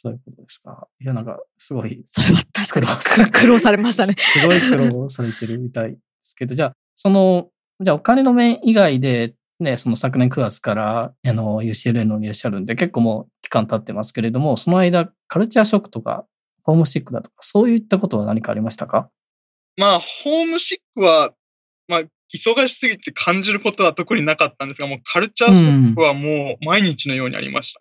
[0.00, 0.86] そういうことですか。
[1.00, 4.14] いや、なんか、すごい、それは確かに苦労さ苦 苦労されましたね。
[4.16, 16.26] すごい苦労されてるみたいですけど、じゃあ、その、じゃあお金の面以外で、ね、その昨年9月からあの UCLA のにいらっしゃるんで、結構もう期間経ってますけれども、その間、カルチャーショックとか、
[16.64, 19.10] ホームシックだとか、そういったことは何かありましたか？
[19.76, 21.32] まあ、ホームシックは、
[21.86, 22.00] まあ、
[22.34, 27.72] 忙しすぎて感じることは特になかったんですが、もうカルチャーショックはもう毎日のようにありまし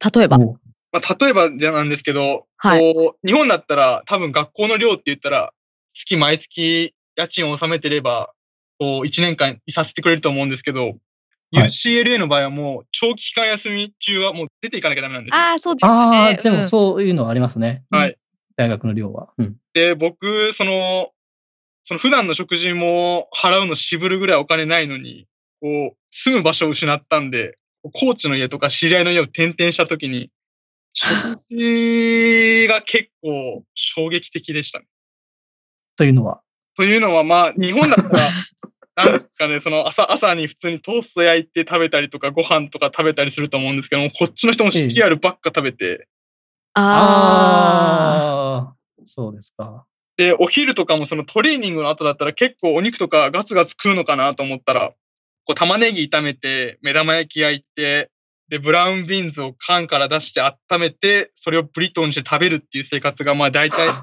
[0.00, 0.10] た。
[0.10, 0.38] 例えば？
[0.38, 5.52] まあ、例えばじゃなんですけど、はいこう日本だったら多分学校の寮って言ったら、
[5.94, 8.32] 月毎月家賃を納めてれば、
[8.78, 10.94] こう1年間いさせてくれると思うんですけど、
[11.52, 15.40] UCLA の場合はもう長期期間休み中はもう出ていかなきゃダメなんですよ。
[15.40, 15.90] ああ、そうですね。
[15.90, 17.84] ああ、でうんもそういうのはありますね。
[17.90, 18.16] はい。
[18.56, 19.28] 大学の寮は。
[19.38, 19.56] うん。
[19.72, 21.10] で、僕、その、
[21.84, 25.26] その普段の食事も払うの渋るぐらいお金ないのに、
[25.60, 30.30] こう、住む場所を失ったんで、コーチの家とか知り合いの家を転々したときに、
[30.92, 34.86] 食事が結構衝撃的でしたね。
[35.96, 36.40] というのは？
[36.76, 38.30] というのは、まあ、日本だったら、
[39.04, 46.08] なんかね、その朝、朝に普通にトースト焼いて食べたりとか、ご飯とか食べたりすると思うんですけども、こっちの人もシリアルばっか食べて、
[46.74, 46.82] あ
[48.66, 49.86] ああ、そうですか。
[50.16, 54.92] で、お昼とかもそのトレーニングの後だったら結構お肉とかガツガツ食うのかなと思ったら、
[55.44, 58.10] こう玉ねぎ炒めて、目玉焼き焼いて、
[58.48, 64.02] で、ブラウンビーンズを缶から出して温めて、それをブリトーにして食べるっていう生活が、まあ大体3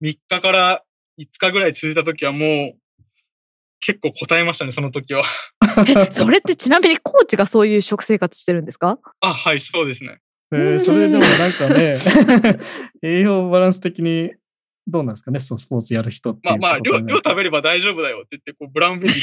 [0.00, 0.82] 日から
[1.18, 2.78] 5日ぐらい続いた時はもう、
[3.80, 5.24] 結構答えましたね、その時は。
[6.10, 8.98] それってちなみにコーチがそういう食生活してるんですか？
[9.20, 10.18] あ、はい、そうですね。
[10.52, 11.96] えーそれでもなんかね、
[13.02, 14.32] 栄養バランス的に
[14.86, 19.20] どうなんですかね、そのスポーツやる人っていうまあまあ、量量食べれば大丈夫だよって言って、こうブラウンビーンズ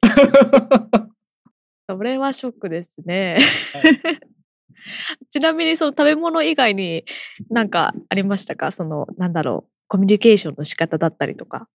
[0.00, 3.38] 買ったんですけどそれはショックですね。
[3.74, 4.00] はい
[5.30, 7.04] ちなみにその食べ物以外に
[7.50, 8.72] なんかありましたか？
[8.72, 11.68] その、なんだろう、コミュニケーションの仕方だったりとか。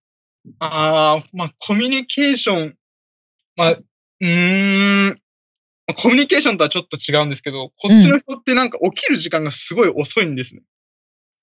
[0.60, 2.76] ああ、まあ、コミュニケーション、
[3.56, 5.16] まあ、うーん、ま
[5.92, 10.62] あコミュニケーションとはちょっと違うんですけど、こっちの人ってなんか起きる時間がすごい遅いんですね。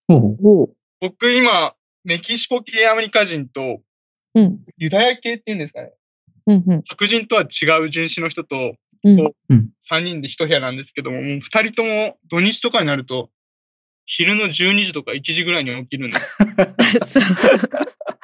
[0.06, 0.76] ほうほうおう。
[1.00, 3.80] 僕今、メキシコ系アメリカ人と
[4.34, 4.60] うん。
[4.76, 5.92] ユダヤ系っていうんですかね。
[6.46, 6.82] うんうん。
[6.86, 13.30] 白人とは違う人種の人とうんこうん3人で一部屋なんですけども、もう2人とも土日とかになると、
[14.06, 16.36] 昼の12時とか1時ぐらいに起きるんです。
[17.18, 17.22] そう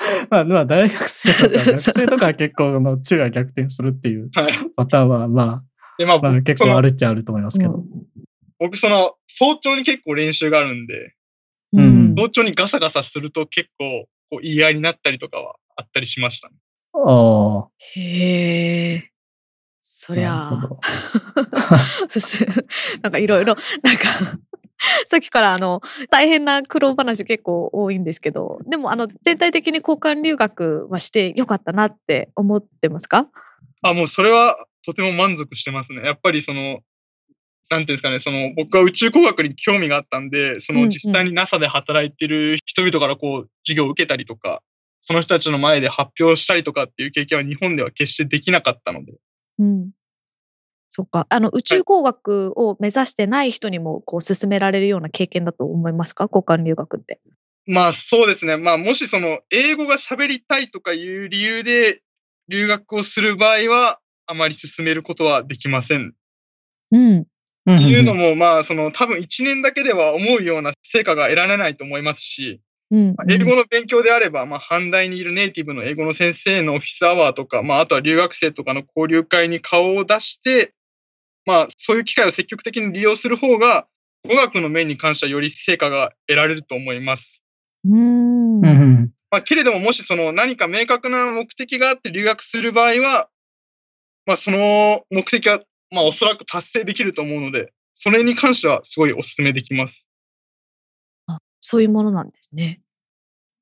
[0.30, 4.52] まあ、まあ、大学生とか、 学生とかは結構、まあ、昼夜逆転するっていうはい。
[4.76, 5.62] パターンは、ま
[5.98, 7.84] で、まあ、あ、まあ、僕結構あるっちゃあると思いますけど。
[8.58, 11.14] 僕、その、早朝に結構練習があるんで、
[11.72, 12.14] ううんん。
[12.14, 16.54] 早朝にガサガサすると結構こう言い合いになったりとかはあったりしましたね。
[16.92, 19.10] あへえ。
[19.80, 20.80] そあ、りゃなるほど。
[23.02, 24.38] なんかいろいろ、なんか、
[25.08, 33.28] さっきからあの、大変な苦労話結構多いんですけど、でもあの、全体的に交換留学はしてよかったなって思ってますか？
[33.82, 36.02] あ、もうそれはとても満足してますね。
[36.02, 36.80] やっぱりその、
[37.68, 44.62] なんていうんですかね、その僕は宇宙工学に興味があったんで、その実際に NASA で働いてる人々からこう授業を受けたりとか、
[45.00, 49.12] その人たちの前で発表したりとかっていう経験は日本では決してできなかったので、
[49.58, 49.90] うん。
[50.90, 51.26] そっか。
[51.30, 56.24] あの、宇宙工学を目指してない人にも、こう、進められるような経験だと思いますか？
[56.24, 57.20] 交換留学って。
[57.66, 58.56] まあそうですね。
[58.56, 62.00] まあもしその英語が喋りたいとかいう理由で
[62.48, 66.14] 留学をする場合はあまり進めることはできません。
[66.90, 67.24] うん。
[67.66, 80.72] うんっていうのも、まあ、その多分1年だけでは思うような成果が得られないと思いますし、うんまあ英語の勉強であれば、まあ、阪大にいるネイティブの英語の先生のオフィスアワーとか、まあ、あとは留学生とかの交流会に顔を出して、
[81.46, 83.86] まあ、そういう機会を積極的に利用する方が、
[84.28, 87.42] 語学の面に関してはより成果が得られると思います。
[87.84, 89.10] うんうんうん。
[89.30, 93.28] まあ、けれども、もしその何か明確な目的があって留学する場合は、
[94.26, 100.06] まあ、その目的は、まあ、おそらく達成できると思うので、それに関してはすごいお勧めできます。
[101.60, 102.80] そういうものなんですね。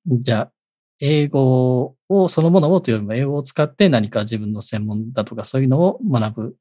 [0.07, 0.53] じゃあ、
[1.01, 6.57] 英語をそのものをというよりも英語を使って何か自分の専門だとかそういうのを学ぶ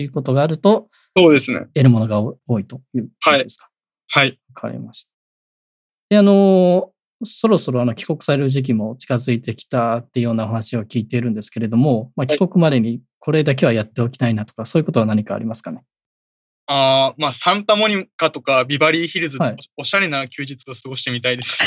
[0.00, 1.66] っていうことがあるとそうですね。
[1.74, 3.68] 得るものが多いという感じですか？
[4.08, 4.40] はい。
[4.54, 5.10] わかりました。
[6.08, 6.90] で、あの、
[7.22, 15.84] そろそろあの帰国される時期も近づいてきたっていうようなお話を聞いているんですけれども、まあ、はい帰国までにこれだけはやっておきたいなとか、そういうことは何かありますかね？
[16.66, 21.58] あーまあ、サンタモニカとかビバリーヒルズではいおしゃれな休日を過ごしてみたいです。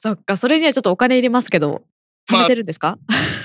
[0.00, 1.82] そっか、それにはちょっとお金いりますけど、
[2.28, 2.98] 貯めてるんですか、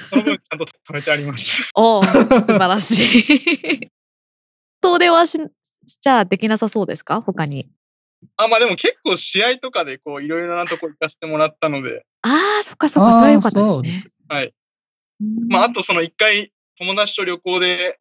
[0.09, 1.71] その分ちゃんと貯めてあります。
[1.75, 2.09] おお、素
[2.45, 3.89] 晴らしい。
[4.81, 5.39] 遠出はし
[5.87, 7.21] しちゃできなさそうですか？
[7.21, 7.69] 他に。
[8.37, 14.13] あ、まあでも結構試合とかでこういろいろなとこ行かせてもらったので、ああ、そっかそっか、それは良かったですね。
[14.27, 14.47] はい。
[14.47, 14.53] うん
[15.47, 17.99] まああとその一回友達と旅行で、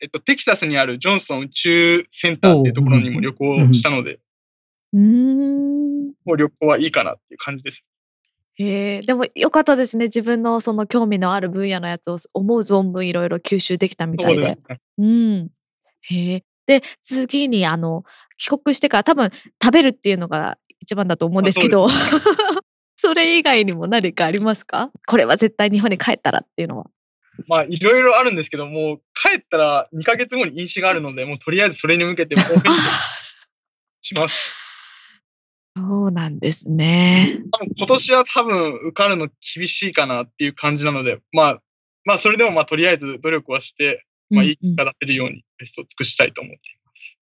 [0.00, 4.20] えっと、テキサスにあるジョンソン宇宙センターっていうところにも旅行したので、
[4.92, 6.06] うーん。
[6.24, 7.82] もう旅行はいいかなっていう感じです。
[8.56, 10.04] へえ、でも良かったですね。
[10.04, 14.48] 自分のその興味のある分野のやつを思う存分いろいろ吸収できたみたいで。
[14.48, 14.80] そうで。
[14.98, 15.50] うん。
[16.02, 16.44] へえ。
[16.66, 18.04] で、次にあの、
[18.38, 19.30] 帰国してから多分
[19.62, 21.88] 食べるっていうのが一番だと思うんですけど、
[22.96, 24.90] それ以外にも何かありますか？
[25.06, 26.86] これは絶対日本に帰ったらっていうのは。
[27.48, 32.44] まあいろいろあるんですけど、もう帰ったら2ヶ月後に飲酒があるので、もうとりあえずそれに向けてもう
[34.00, 34.60] します。
[35.76, 37.40] そうなんですね。
[37.50, 41.62] 多分今年は多分受かるの厳しいかなっていう感じなので、まあ、
[42.04, 47.18] まあそれでもまあとりあえず努力はして、まあいい結果出せるようにベストを尽くしたいと思っています。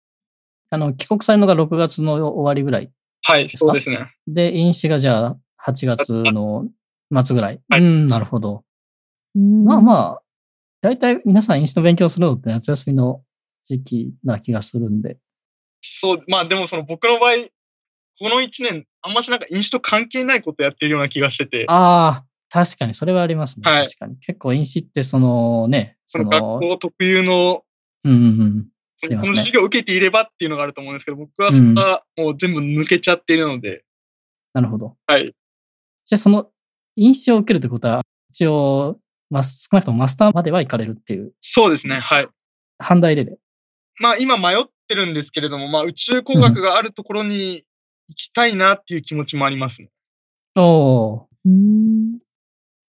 [0.70, 2.90] あの、帰国されるのが6月の終わりぐらい。
[3.22, 4.14] はい、そうですね。
[4.26, 5.36] で、飲酒がじゃあ
[5.66, 6.68] 8月の
[7.24, 7.60] 末ぐらい。
[7.70, 8.64] はいうん、なるほど。
[9.34, 10.22] ままあまあ、
[10.82, 13.22] 大体皆さん飲酒の勉強するのって夏休みの
[13.64, 15.16] 時期な気がするんで。
[15.80, 17.32] そう、まあでもその僕の場合、
[18.18, 23.70] この1年、あんましなんか飲酒と関係ないことやってるような気がしてて、ああ、確かにそれはありますね。
[23.70, 24.16] はい確かに。
[24.18, 27.64] 結構飲酒ってそのね、そその学の、校特有の、
[28.04, 28.68] うんうんうん。
[28.96, 33.84] そのその授業を受けていればっていうのがあると思うんですけど、僕はそこはもう全部抜けちゃっているので、
[34.54, 34.96] なるほど。
[35.06, 35.34] はい。
[36.04, 36.50] じゃあその
[36.96, 38.98] 飲酒を受けるってことは、一応、
[39.30, 42.28] まあ、少なくともマスターまでは行かれるっていう、そうですね、はい。
[42.78, 43.38] 反対でで。
[43.98, 47.64] まあ今迷ってるんですけれども、まあ宇宙工学があるところに行
[48.14, 49.90] きたいなっていう気持ちもありますね。
[50.56, 52.12] おおうん。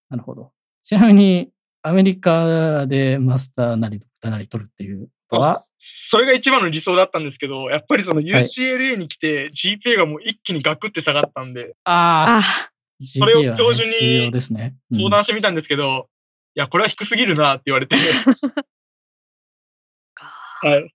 [0.09, 0.51] なるほど。
[0.81, 1.49] ちなみに、
[1.81, 12.71] アメリカでマスターなりドクターなり取るっていうことは、それが一番の理想だったんですけど、やっぱりその UCLA に来て GPA がもう一気にガクって下がったんで、ああ、あ、
[13.05, 16.07] それを教授に相談してみたんですけど、
[16.55, 17.97] いや、これは低すぎるなって言われて、
[20.15, 20.93] はい。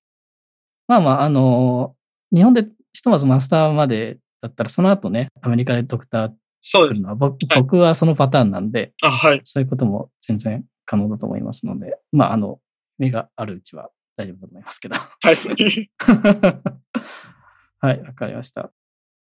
[0.87, 1.95] まあまあ、あの
[2.33, 2.67] 日本で
[2.98, 6.98] ひとまずマスターまでだったら、その後ね、アメリカでドクターそうです。
[6.98, 9.40] 来るのは、僕はい僕はそのパターンなんで、あ、はい。
[9.44, 12.58] そういうことも全然可能だと思いますので、まあ、あの、
[12.98, 14.96] 目があるうちは大丈夫だと思いますけど。
[14.96, 15.37] はい。
[17.78, 18.72] はい、わかりました。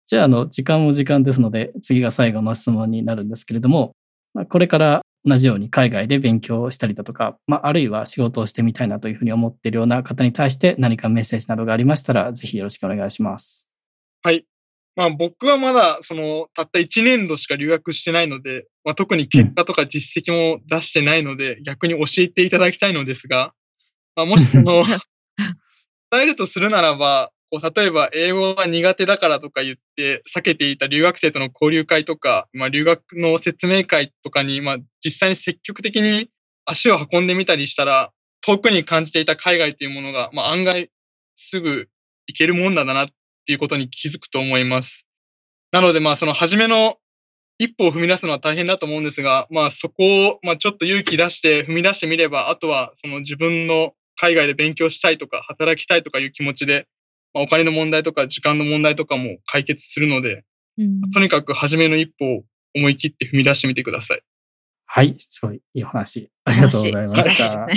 [0.07, 3.95] じゃあ、あの、時間も時間ですので、次が最後の質問になるんですけれども、
[4.33, 13.69] まあ、これから同じように海外で勉強したりだとか、まあ、あるいは仕事をしてみたいなというふうに思っているような方に対して何かメッセージなどがありましたら、ぜひよろしくお願いします。
[14.23, 14.47] はい。
[14.97, 23.53] まあ僕はまだそのたった1年度しか留学してないので、まあ、特に結果とか実績も出してないので、逆に教えていただきたいのですが、
[24.17, 24.85] まあ、もしその
[26.11, 36.31] 伝えるとするならば、こう例えば英語が苦手だからとか言って避けていた留学生との交流会とか、まあ、留学の説明会とかに、まあ、実際に積極的に
[36.67, 40.91] 足を運んでみたりしたら、遠くに感じていた海外というものが、まあ、案外
[41.37, 41.89] すぐ
[42.27, 43.09] 行けるもんだなっ
[43.47, 45.07] ていうことに気づくと思います。
[45.73, 46.97] なので、まあ、その初めの
[47.59, 56.87] 一歩を踏み出すのは大変だと思うんですが、まあ、そこを、まあ、ちょっと勇気出して踏み出してみれば、あとは、その自分の海外で勉強したいとか、働きたいとかいう気持ちで、
[57.35, 60.45] まあ、お金の問題とか時間の問題とかも解決するので、
[60.79, 62.43] うんとにかく初めの一歩を
[62.75, 64.23] 思い切って踏み出してみてください。
[64.87, 66.31] はい、すごいいいお話。
[66.45, 67.69] ありがとうございました。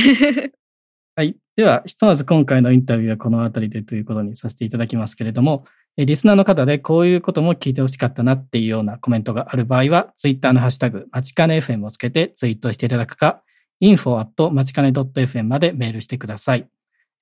[1.16, 1.36] はい。
[1.58, 5.66] では、ひとまず今回のインタビューはこの辺りでということにさせていただきますけれども、
[5.98, 13.44] えリスナーの方でこういうことも聞いてほしかったなっていうようなコメントがある場合は、ツイッターのハッシュタグ、まちかね FM をつけてツイートしていただくか、
[13.82, 16.68] info@ まちかね .fm までメールしてください。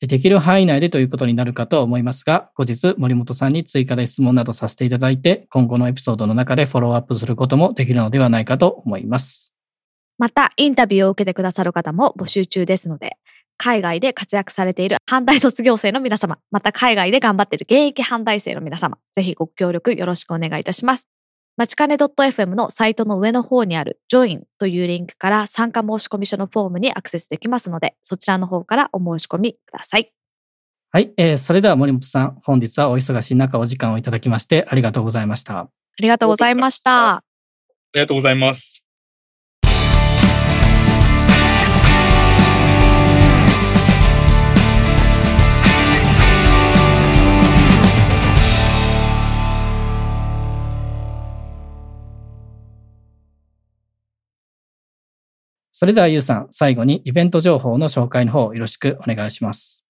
[0.07, 9.53] できる範囲内でということになるかと思いますが、後日森本さんに追加で質問などさせていただいて、今後のエピソードの中でフォローアップすることもできるのではないかと思います。
[10.17, 13.17] また、インタビューを受けてくださる方も募集中ですので、
[13.57, 21.18] 海外で活躍されている 阪大卒業生の皆様、また海外で頑張っている現役阪大生の皆様、ぜひご協力よろしくお願いいたします。
[21.57, 30.11] まちかね .fm のサイトの上の方にある Join というリンクから参加申込書のフォームにアクセスできますので、そちらの方からお申し込みください。
[30.91, 35.59] はい、えー、それでは森本さん、本日はお忙しい中お時間をいただきましてありがとうございました。
[35.59, 35.69] あ
[35.99, 37.17] りがとうございました。
[37.17, 37.23] あ
[37.93, 38.81] りがとうございます。
[55.79, 59.85] それではゆうさん、最後にイベント情報の紹介の方よろしくお願いします。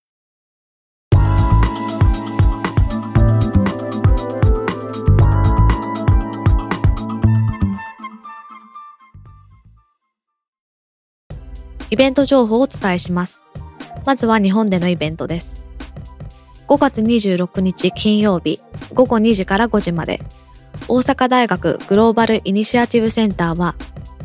[11.89, 13.43] イベント情報をお伝えします。
[14.05, 15.63] まずは日本でのイベントです。
[16.67, 18.61] 5月26日金曜日
[18.93, 20.21] 午後2時から5時まで
[20.87, 23.73] 大阪大学グローバルイニシアティブセンターは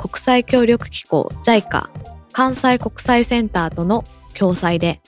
[0.05, 1.89] 国際協力機構 JICA
[2.33, 5.01] 関西国際センターとの共催で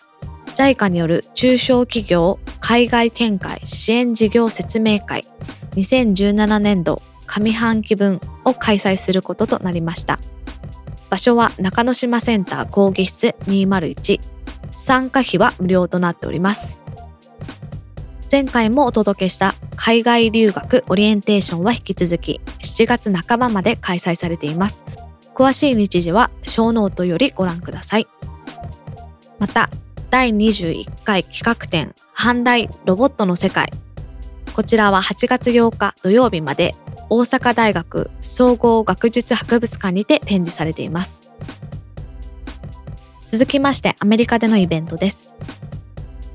[0.55, 5.27] JICA による中小企業海外展開支援事業説明会
[5.73, 10.19] 2017年度上半期分を開催することとなりました。
[11.11, 14.19] 場所は中之島センター講義室201
[14.71, 16.86] 参加費は無料となっております。
[18.31, 24.85] 前回もお届けした海外留学オリエンテーションは引き続き7月半ばまで開催されています。
[25.35, 28.09] 詳しい日時はショーノートよりご覧ください。
[29.39, 29.71] また、
[30.11, 33.71] 第21回企画展阪大ロボットの世界。
[34.55, 36.75] こちらは8月8日土曜日まで
[37.11, 41.31] 大阪大学総合学術博物館にて展示されています。
[43.21, 45.35] 続きましてアメリカでのイベントです。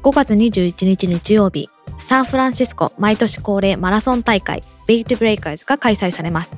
[0.04, 1.70] 5月21日日曜日、
[2.02, 6.58] サンフランシスコ毎年恒例マラソン大会ビートブレイカーズが開催されます。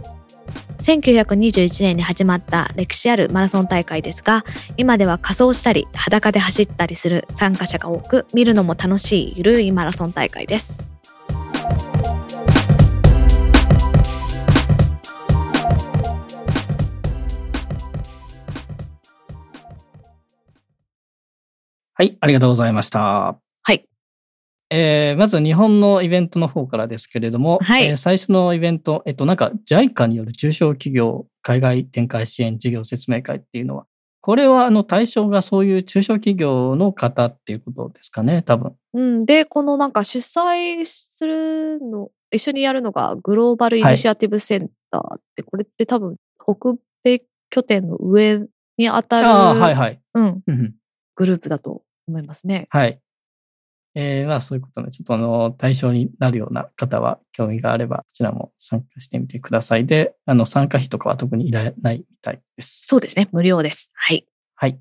[0.79, 4.43] 1921年に始まった歴史あるマラソン大会ですが、
[4.77, 10.79] 今では仮装したり裸で走ったりする参加者が多く、見るのも楽しいゆるいマラソン大会です。
[21.95, 23.37] はい、ありがとうございました。
[23.61, 23.85] はい。
[24.75, 33.85] えー、まず日本のイベントの方からですけれども、はい、えー、最初のイベント、えっと、なんか JICA による中小企業海外展開支援事業説明会っていうのは、
[34.21, 38.73] これはあの対象がそういう中小企業の方っていうことですかね、多分。
[38.93, 47.21] うん、で、このなんか主催するの、一緒にやるのがグローバルイニシアティブセンターって、はい、これって多分北米
[47.51, 48.41] 拠点の上
[48.79, 50.01] にあたる、あはいはい。
[50.15, 50.43] うん、
[51.15, 52.65] グループだと思いますね。
[52.71, 53.02] はい。
[53.95, 59.85] えー、まあそういうことで、ちょっとあの、対象になるような方は興味があれば、こちらも参加してみてください。
[59.85, 62.87] で、あの、参加費とかは特にいらないみたいです。
[62.87, 63.29] そうですね。
[63.31, 63.91] 無料です。
[63.93, 64.25] はい。
[64.55, 64.79] はい。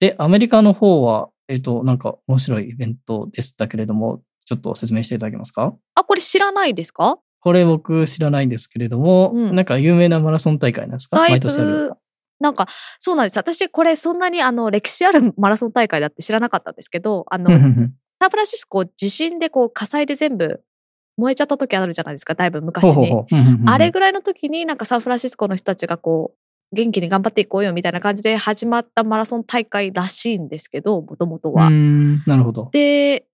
[0.00, 5.74] で、アメリカの方は、えっ、ー、と、なんか面白いイベントでしたけれども、ちょっと説明していただけますか？
[5.94, 7.18] あ、これ知らないですか？
[7.40, 11.16] これ僕知らないんですけれども、うん、なんか有名なマラソン大会なんですか？
[11.16, 11.92] 毎年ある
[12.40, 12.66] なんか、
[12.98, 13.38] そうなんです。
[13.38, 17.48] 私、これ、そんなに、あの、歴史あるマラソン大会だって知らなかったんですけど、あの、
[18.24, 20.62] サンフランシスコ、地震で、こう、火災で全部
[21.18, 23.12] 燃えちゃった時あるじゃないですか、だいぶ昔に。
[23.66, 31.68] あれぐらいの時に、なんかサンフランシスコの人たちが、こう、元気に頑張っていこうよみたいな感じで始まったマラソン大会らしいんですけど、もともとは。
[31.68, 32.70] なるほど。
[32.72, 33.26] で、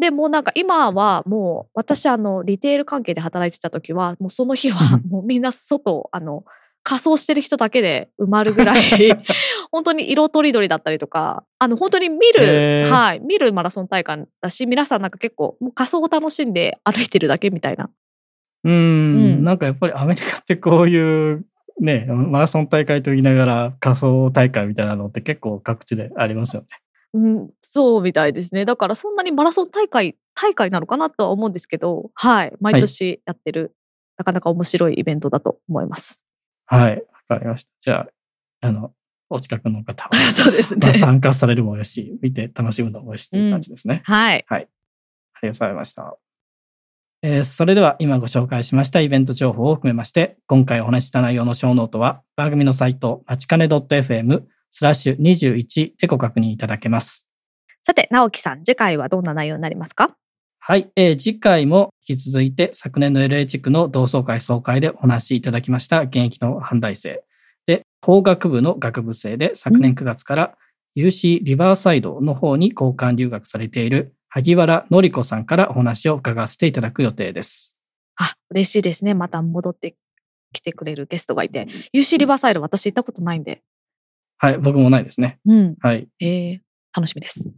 [0.00, 6.44] でもなんか今はもう私あのリテール関係で働いてた時はもうその日はもうみんな外あの
[6.88, 8.82] 仮装してる人だけで埋まるぐらい
[9.70, 17.90] 本当に色とりどりだったりとかあの本当に見る、はい、見るマラソン大会だし皆さんなんか結構もう仮装を楽しんで歩いてるだけみたいな。
[18.64, 18.76] うんう
[19.36, 21.44] んなんかやっぱりアメリカってこういう
[21.78, 26.68] ねマラソン大会と言いながら仮装大会みたいなのって結構各地でありますよね。
[27.12, 28.64] うん、そうみたいですね。
[28.64, 33.70] だからそんなにマラソン大会、大会なのかなとは思うんですけど、はい、毎年やってる、はい、
[34.18, 36.27] なかなか面白いイベントだと思います。
[36.68, 37.72] はい、わかりました。
[37.80, 38.06] じゃ
[38.62, 38.92] あ、あの、
[39.30, 40.98] お近くの方は、 そうですまあ、ね。
[40.98, 44.02] 参加されるもよし、見て楽しむのもよしっていう感じですね。
[44.04, 44.44] はい。
[44.50, 44.68] ありが
[45.40, 46.16] とうございました。
[47.22, 57.28] えーそれでは今ご紹介しましたイベント情報を含めまして、今回お話しした内容のショーノートは番組のサイト、まちかね .fm スラッシュ21でご確認いただけます。
[57.82, 60.16] さて、直樹さん、次回はどんな内容になりますか？
[60.70, 67.24] はい、えー次回も引き続いて昨年の LA 地区の同窓会総会でお話しいただきました現役の阪大生
[67.64, 70.58] で法学部の学部生で昨年9月から
[70.94, 77.78] UC リバーサイドの方に交換留学されている萩原紀子さんからお話を伺わせていただく予定です。
[78.16, 79.14] あ、嬉しいですね。
[79.14, 79.96] また戻って
[80.52, 81.66] きてくれるゲストがいて。
[81.94, 83.62] UC リバーサイド私行ったことないんで。
[84.36, 85.38] はい、僕もないですね。
[85.46, 85.76] うん。
[85.80, 86.08] はい。
[86.20, 86.58] えー、
[86.94, 87.50] 楽しみです。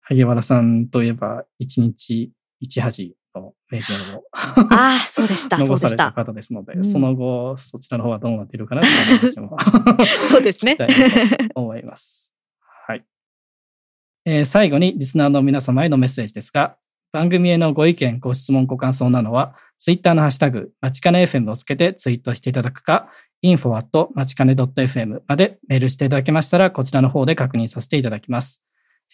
[0.00, 4.24] 萩原さんといえば一日一恥の名言を
[4.70, 5.56] ああ、そうでした。
[5.58, 6.24] そ残されたうでした。
[6.24, 9.56] 方ですので、うんその後そちらの方はどうなっているかなという話も
[10.28, 10.76] そうですね
[11.54, 12.34] 思います。
[12.86, 13.04] はい。
[14.26, 16.76] えー最後にリスナーの皆様へのメッセージですが、
[17.12, 23.10] 番組へのご意見、ご質問、ご感想などは、ツイッターのハッシュタグ、まちかね FM をつけてツイートしていただくか、
[23.42, 28.62] info at まちかね .fm までメールしていただけましたら、こちらの方で確認させていただきます。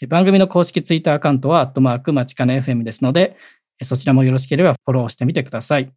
[0.00, 3.36] えー番組の公式ツイッターアカウントは、アットマークまちかね FM ですので、
[3.80, 5.92] えーそちらもよろしければフォローしてみてください。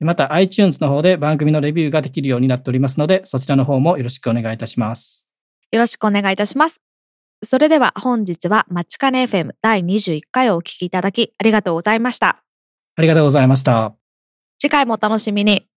[0.00, 5.26] また iTunes の方で番組のレビューができるようになっておりますので、そちらの方もよろしくお願いいたします。
[5.72, 6.82] よろしくお願いいたします。
[7.44, 12.42] それでは本日はマチカネ FM 第21回をお聞きいただきありがとうございました。
[12.96, 13.94] ありがとうございました。
[14.58, 15.68] 次回もお楽しみに。